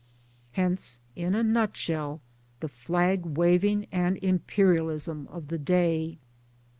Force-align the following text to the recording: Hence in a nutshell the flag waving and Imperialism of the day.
Hence 0.53 0.99
in 1.15 1.35
a 1.35 1.43
nutshell 1.43 2.21
the 2.59 2.67
flag 2.67 3.23
waving 3.23 3.85
and 3.91 4.17
Imperialism 4.17 5.27
of 5.27 5.45
the 5.49 5.59
day. 5.59 6.17